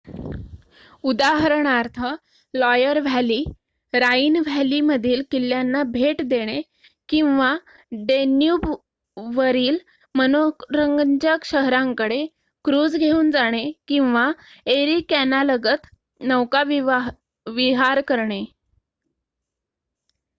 [1.03, 1.99] उदाहरणार्थ
[2.53, 3.43] Loire valley
[3.93, 6.61] Rhine व्हॅलीमधील किल्ल्यांना भेट देणे
[7.09, 7.53] किंवा
[8.07, 9.77] डॅन्यूबवरील
[10.15, 12.25] मनोरंजक शहरांकडे
[12.65, 14.29] क्रूझ घेऊन जाणे किंवा
[14.67, 15.87] एरी कॅनालगत
[16.21, 18.43] नौकाविहार करणे